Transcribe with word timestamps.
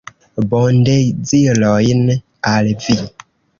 Bondezirojn 0.53 2.03
al 2.55 2.75
vi! 2.87 2.99